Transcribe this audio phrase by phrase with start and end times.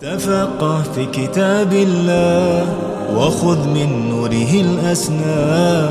[0.00, 2.66] تفقه في كتاب الله
[3.16, 5.88] وخذ من نوره الأسنى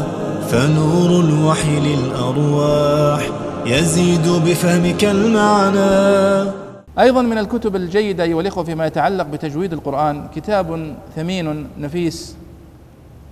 [0.48, 3.30] فنور الوحي للأرواح
[3.66, 6.52] يزيد بفهمك المعنى.
[7.00, 12.36] أيضا من الكتب الجيدة أيها الإخوة فيما يتعلق بتجويد القرآن كتاب ثمين نفيس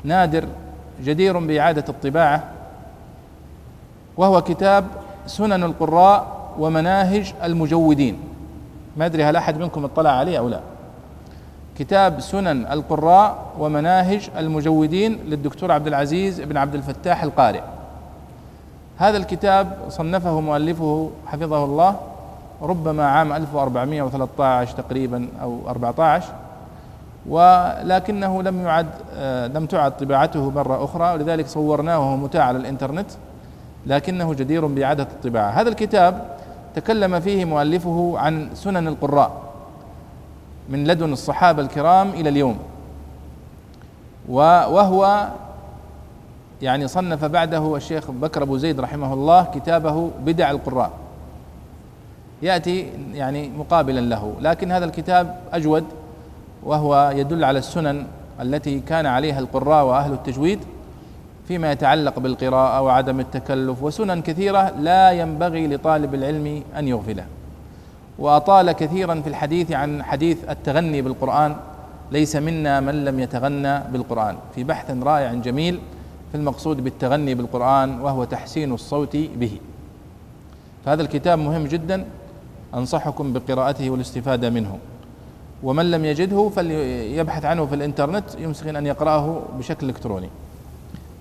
[0.04, 0.46] نادر
[1.04, 2.44] جدير بإعادة الطباعة
[4.18, 4.86] وهو كتاب
[5.28, 8.18] سنن القراء ومناهج المجودين.
[8.98, 10.60] ما أدري هل أحد منكم اطلع عليه أو لا.
[11.80, 17.62] كتاب سنن القراء ومناهج المجودين للدكتور عبد العزيز بن عبد الفتاح القارئ.
[18.98, 21.96] هذا الكتاب صنفه مؤلفه حفظه الله
[22.62, 26.34] ربما عام 1413 تقريبا أو 14
[27.30, 28.88] ولكنه لم يعد
[29.56, 33.08] لم تعد طباعته مرة أخرى ولذلك صورناه وهو متاح على الإنترنت
[33.86, 35.50] لكنه جدير بإعادة الطباعة.
[35.50, 36.26] هذا الكتاب
[36.76, 39.32] تكلم فيه مؤلفه عن سنن القراء
[40.70, 42.58] من لدن الصحابة الكرام إلى اليوم.
[44.30, 45.30] وهو
[46.62, 50.92] يعني صنف بعده الشيخ بكر أبو زيد رحمه الله كتابه بدع القراء.
[52.42, 55.84] يأتي يعني مقابلا له لكن هذا الكتاب أجود
[56.64, 58.08] وهو يدل على السنن
[58.42, 60.60] التي كان عليها القراء وأهل التجويد.
[61.48, 67.26] فيما يتعلق بالقراءة وعدم التكلف وسنن كثيرة لا ينبغي لطالب العلم أن يغفله.
[68.20, 71.56] وأطال كثيرا في الحديث عن حديث التغني بالقرآن
[72.12, 74.36] ليس منا من لم يتغنى بالقرآن.
[74.56, 75.80] في بحث رائع جميل
[76.32, 79.58] في المقصود بالتغني بالقرآن وهو تحسين الصوت به.
[80.86, 82.06] فهذا الكتاب مهم جدا
[82.74, 84.78] أنصحكم بقراءته والاستفادة منه.
[85.64, 90.30] ومن لم يجده فليبحث عنه في الإنترنت يمكن أن يقرأه بشكل إلكتروني.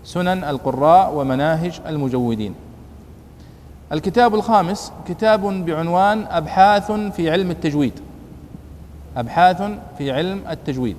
[0.05, 2.55] سنن القراء ومناهج المجودين.
[3.93, 8.01] الكتاب الخامس كتاب بعنوان أبحاث في علم التجويد.
[9.17, 9.63] أبحاث
[9.99, 10.97] في علم التجويد.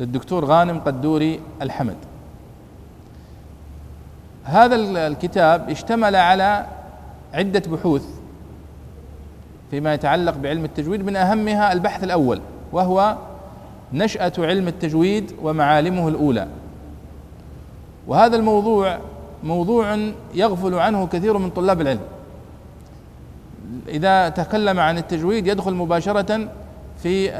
[0.00, 1.96] للدكتور غانم قدوري الحمد.
[4.44, 6.66] هذا الكتاب اشتمل على
[7.34, 8.06] عدة بحوث
[9.70, 12.40] فيما يتعلق بعلم التجويد من أهمها البحث الأول
[12.72, 13.16] وهو
[13.92, 16.48] نشأة علم التجويد ومعالمه الأولى.
[18.06, 18.98] وهذا الموضوع
[19.44, 19.98] موضوع
[20.34, 22.00] يغفل عنه كثير من طلاب العلم.
[23.88, 26.48] إذا تكلم عن التجويد يدخل مباشرة
[27.02, 27.30] في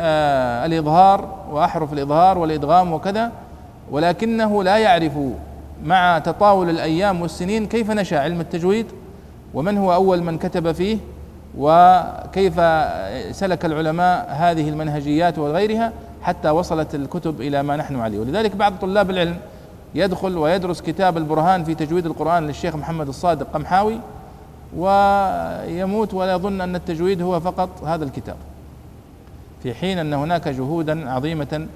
[0.66, 3.32] الإظهار وأحرف الإظهار والإدغام وكذا
[3.90, 5.12] ولكنه لا يعرف
[5.84, 8.86] مع تطاول الأيام والسنين كيف نشأ علم التجويد
[9.54, 10.98] ومن هو أول من كتب فيه
[11.58, 12.54] وكيف
[13.30, 15.92] سلك العلماء هذه المنهجيات وغيرها
[16.22, 18.18] حتى وصلت الكتب إلى ما نحن عليه.
[18.18, 19.36] ولذلك بعض طلاب العلم
[19.94, 23.98] يدخل ويدرس كتاب البرهان في تجويد القرآن للشيخ محمد الصادق قمحاوي
[24.76, 28.36] ويموت ولا يظن أن التجويد هو فقط هذا الكتاب.
[29.62, 31.66] في حين أن هناك جهودا عظيمة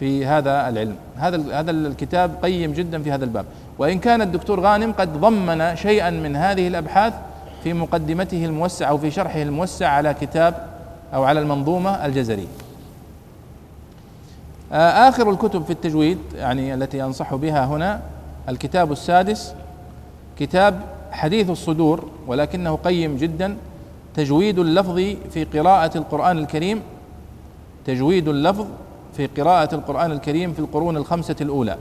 [0.00, 0.96] في هذا العلم.
[1.16, 3.44] هذا هذا الكتاب قيم جدا في هذا الباب.
[3.78, 7.14] وإن كان الدكتور غانم قد ضمن شيئا من هذه الأبحاث
[7.62, 10.66] في مقدمته الموسعة أو في شرحه الموسع على كتاب
[11.14, 12.63] أو على المنظومة الجزرية.
[14.72, 18.02] آخر الكتب في التجويد يعني التي أنصح بها هنا
[18.48, 19.54] الكتاب السادس
[20.38, 20.80] كتاب
[21.12, 23.56] حديث الصدور ولكنه قيم جدا
[24.14, 24.94] تجويد اللفظ
[25.30, 26.82] في قراءة القرآن الكريم
[27.86, 28.66] تجويد اللفظ
[29.16, 31.76] في قراءة القرآن الكريم في القرون الخمسة الأولى.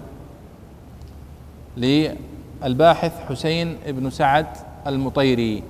[1.78, 4.46] للباحث حسين بن سعد
[4.88, 5.64] المطيري.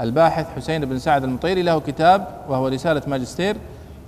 [0.00, 3.56] الباحث حسين بن سعد المطيري له كتاب وهو رسالة ماجستير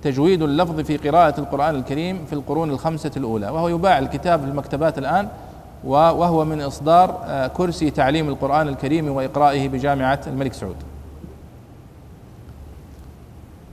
[0.05, 4.97] تجويد اللفظ في قراءة القرآن الكريم في القرون الخمسة الأولى وهو يباع الكتاب في المكتبات
[4.97, 5.27] الآن
[5.83, 7.19] وهو من إصدار
[7.57, 10.75] كرسي تعليم القرآن الكريم وإقرائه بجامعة الملك سعود.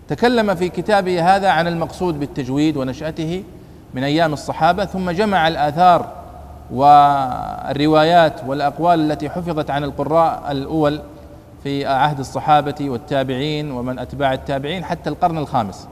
[0.08, 3.44] تكلم في كتابه هذا عن المقصود بالتجويد ونشأته
[3.94, 6.12] من أيام الصحابة ثم جمع الآثار
[6.70, 11.00] والروايات والأقوال التي حفظت عن القراء الأول
[11.62, 15.88] في عهد الصحابة والتابعين ومن أتباع التابعين حتى القرن الخامس.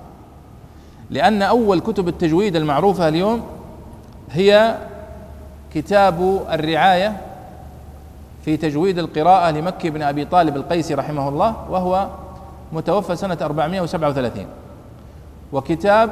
[1.10, 3.42] لأن أول كتب التجويد المعروفة اليوم
[4.30, 4.76] هي
[5.74, 7.20] كتاب الرعاية
[8.44, 12.08] في تجويد القراءة لمكي بن أبي طالب القيسي رحمه الله وهو
[12.72, 14.46] متوفى سنة 437
[15.52, 16.10] وكتاب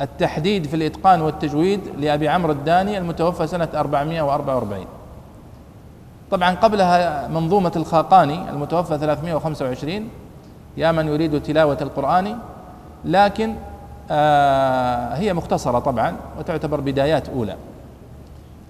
[0.00, 4.86] التحديد في الإتقان والتجويد لأبي عمرو الداني المتوفى سنة 444
[6.30, 10.08] طبعا قبلها منظومة الخاقاني المتوفى 325
[10.76, 12.38] يا من يريد تلاوة القرآن
[13.04, 13.54] لكن
[15.14, 17.56] هي مختصرة طبعا وتعتبر بدايات أولى.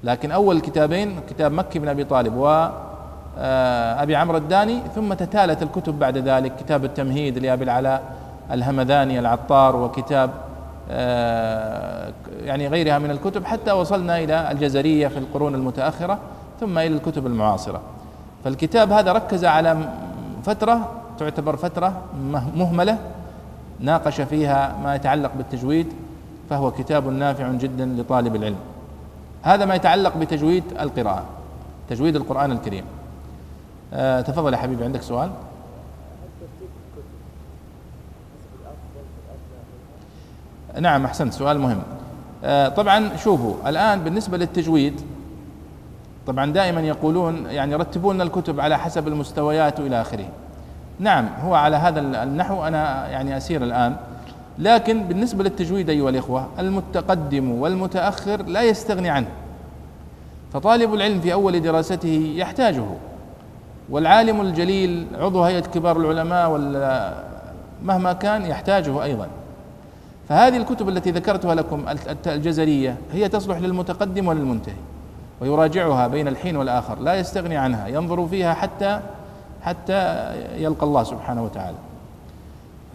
[0.05, 6.19] لكن أول كتابين كتاب مكي بن أبي طالب وأبي عمرو الداني ثم تتالت الكتب بعد
[6.19, 8.03] ذلك كتاب التمهيد لأبي العلاء
[8.53, 10.31] الهمذاني العطار وكتاب
[10.91, 12.13] آه،
[12.45, 16.19] يعني غيرها من الكتب حتى وصلنا إلى الجزرية في القرون المتأخرة
[16.61, 17.81] ثم إلى الكتب المعاصرة.
[18.45, 19.77] فالكتاب هذا ركز على
[20.45, 21.93] فترة تعتبر فترة
[22.57, 22.99] مهملة
[23.81, 25.93] ناقش فيها ما يتعلق بالتجويد
[26.51, 28.59] فهو كتاب نافع جدا لطالب العلم.
[29.43, 31.25] هذا ما يتعلق بتجويد القراءة
[31.89, 32.85] تجويد القرآن الكريم.
[33.95, 35.31] آه تفضل يا حبيبي عندك سؤال؟
[40.81, 41.83] نعم أحسنت سؤال مهم.
[42.45, 45.01] آه طبعا شوفوا الآن بالنسبة للتجويد
[46.27, 50.29] طبعا دائما يقولون يعني رتبون الكتب على حسب المستويات وإلى آخره.
[50.99, 53.97] نعم هو على هذا النحو أنا يعني أسير الآن.
[54.59, 59.29] لكن بالنسبة للتجويد أيها الإخوة المتقدم والمتأخر لا يستغني عنه.
[60.53, 62.85] فطالب العلم في أول دراسته يحتاجه.
[63.91, 67.15] والعالم الجليل عضو هيئة كبار العلماء ولا
[67.83, 69.29] مهما كان يحتاجه أيضا.
[70.29, 71.85] فهذه الكتب التي ذكرتها لكم
[72.27, 74.75] الجزرية هي تصلح للمتقدم وللمنتهي
[75.41, 79.01] ويراجعها بين الحين والآخر لا يستغني عنها ينظر فيها حتى
[79.67, 81.77] حتى يلقى الله سبحانه وتعالى.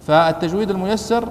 [0.08, 1.30] فالتجويد الميسر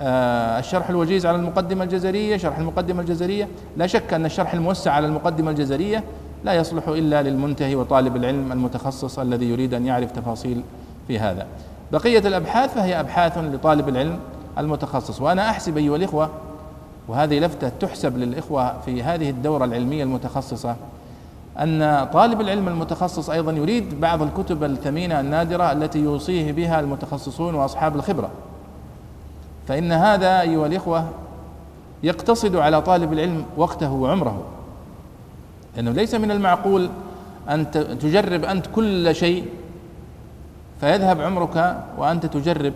[0.00, 3.48] آه، الشرح الوجيز على المقدمة الجزرية شرح المقدمة الجزرية.
[3.76, 6.04] لا شك أن الشرح الموسع على المقدمة الجزرية
[6.44, 10.62] لا يصلح إلا للمنتهي وطالب العلم المتخصص الذي يريد أن يعرف تفاصيل
[11.08, 11.46] في هذا.
[11.92, 14.18] بقية الأبحاث فهي أبحاث لطالب العلم
[14.58, 15.20] المتخصص.
[15.20, 16.30] وأنا أحسب أيها الإخوة
[17.08, 20.76] وهذه لفتة تحسب للإخوة في هذه الدورة العلمية المتخصصة
[21.58, 27.96] أن طالب العلم المتخصص أيضا يريد بعض الكتب الثمينة النادرة التي يوصيه بها المتخصصون وأصحاب
[27.96, 28.30] الخبرة.
[29.68, 31.08] فإن هذا أيها الإخوة
[32.02, 34.42] يقتصد على طالب العلم وقته وعمره.
[35.76, 36.90] لأنه ليس من المعقول
[37.48, 37.70] أن
[38.00, 39.44] تجرب أنت كل شيء
[40.80, 42.72] فيذهب عمرك وأنت تجرب.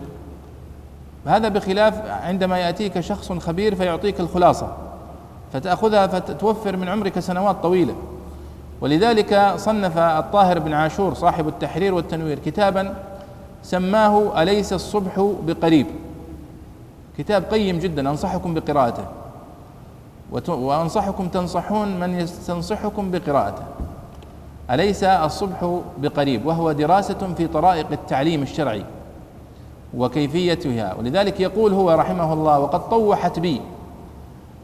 [1.25, 4.77] هذا بخلاف عندما يأتيك شخص خبير فيعطيك الخلاصة
[5.53, 7.95] فتأخذها فتوفر من عمرك سنوات طويلة.
[8.81, 12.95] ولذلك صنف الطاهر بن عاشور صاحب التحرير والتنوير كتابا
[13.63, 15.87] سماه أليس الصبح بقريب.
[17.17, 19.05] كتاب قيم جدا أنصحكم بقراءته.
[20.47, 23.63] وأنصحكم تنصحون من يستنصحكم بقراءته.
[24.71, 28.83] أليس الصبح بقريب؟ وهو دراسة في طرائق التعليم الشرعي
[29.97, 30.93] وكيفيتها.
[30.93, 33.61] ولذلك يقول هو رحمه الله وقد طوحت بي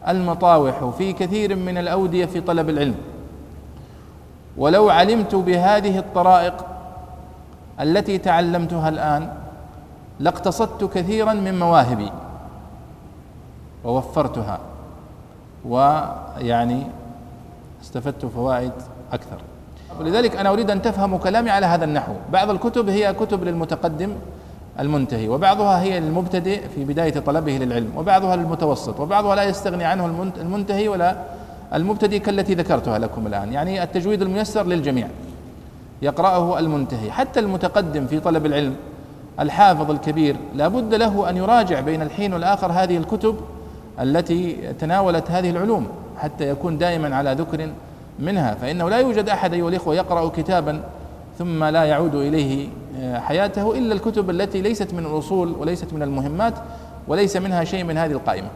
[0.07, 2.95] المطاوح في كثير من الأودية في طلب العلم.
[4.57, 6.66] ولو علمت بهذه الطرائق
[7.80, 9.30] التي تعلمتها الآن
[10.19, 12.12] لاقتصدت كثيرا من مواهبي
[13.84, 14.60] ووفرتها
[15.66, 16.84] ويعني
[17.81, 18.72] استفدت فوائد
[19.13, 19.38] أكثر.
[20.00, 22.13] ولذلك أنا أريد أن تفهموا كلامي على هذا النحو.
[22.34, 24.13] بعض الكتب هي كتب للمتقدم
[24.80, 30.88] المنتهي وبعضها هي للمبتدئ في بداية طلبه للعلم وبعضها للمتوسط وبعضها لا يستغني عنه المنتهي
[30.88, 31.16] ولا
[31.73, 35.07] المبتدئ كالتي ذكرتها لكم الآن يعني التجويد الميسر للجميع.
[36.01, 37.12] يقرأه المنتهي.
[37.12, 38.75] حتى المتقدم في طلب العلم
[39.39, 43.35] الحافظ الكبير لا بد له أن يراجع بين الحين والآخر هذه الكتب
[44.00, 47.69] التي تناولت هذه العلوم حتى يكون دائما على ذكر
[48.19, 48.53] منها.
[48.53, 50.81] فإنه لا يوجد أحد أيها الإخوة يقرأ كتابا
[51.39, 52.67] ثم لا يعود إليه
[53.00, 56.53] آه، حياته إلا الكتب التي ليست من الأصول وليست من المهمات
[57.07, 58.48] وليس منها شيء من هذه القائمة.